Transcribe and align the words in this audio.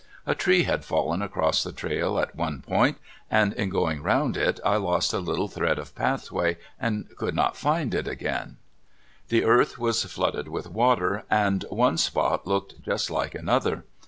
A 0.25 0.33
tree 0.33 0.63
had 0.63 0.83
fallen 0.83 1.21
across 1.21 1.61
the 1.61 1.71
trail 1.71 2.17
at 2.17 2.33
one 2.35 2.63
point, 2.63 2.97
and 3.29 3.53
in 3.53 3.69
going 3.69 4.01
round 4.01 4.35
it 4.35 4.59
I 4.65 4.77
lost 4.77 5.11
the 5.11 5.19
little 5.21 5.47
thread 5.47 5.77
of 5.77 5.93
pathway 5.93 6.57
and 6.79 7.07
could 7.17 7.35
not 7.35 7.55
find 7.55 7.93
it 7.93 8.07
again. 8.07 8.57
The 9.27 9.43
earth 9.43 9.77
was 9.77 10.03
flooded 10.05 10.47
with 10.47 10.67
water, 10.67 11.23
and 11.29 11.65
one 11.69 11.99
spot 11.99 12.47
looked 12.47 12.81
just 12.81 13.11
like 13.11 13.35
another. 13.35 13.83